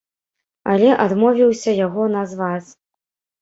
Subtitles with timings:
[0.71, 2.69] Але адмовіўся яго назваць.